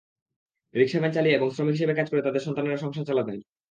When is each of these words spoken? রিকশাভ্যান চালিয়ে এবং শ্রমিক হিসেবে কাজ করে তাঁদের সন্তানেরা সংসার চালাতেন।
রিকশাভ্যান 0.73 1.11
চালিয়ে 1.13 1.37
এবং 1.37 1.47
শ্রমিক 1.51 1.75
হিসেবে 1.77 1.93
কাজ 1.95 2.07
করে 2.09 2.21
তাঁদের 2.21 2.45
সন্তানেরা 2.45 2.83
সংসার 2.83 3.07
চালাতেন। 3.09 3.37